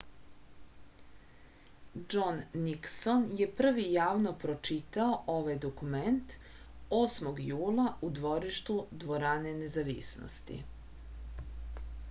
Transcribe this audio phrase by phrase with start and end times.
[2.11, 6.33] džon nikson je prvi javno pročitao ovaj dokument
[7.01, 7.29] 8.
[7.49, 10.57] jula u dvorištu dvorane nezavisnosti